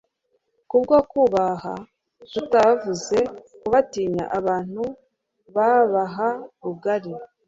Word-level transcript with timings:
Kubwo 0.69 0.95
kububaha 1.09 1.73
tutavuze 2.31 3.17
kubatinya, 3.59 4.23
abantu 4.39 4.83
babaha 5.55 6.29
rugari. 6.63 7.11